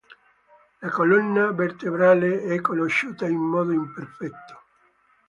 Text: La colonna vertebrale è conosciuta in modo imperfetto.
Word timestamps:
La 0.81 0.89
colonna 0.89 1.51
vertebrale 1.51 2.41
è 2.41 2.59
conosciuta 2.59 3.27
in 3.27 3.37
modo 3.37 3.71
imperfetto. 3.71 4.59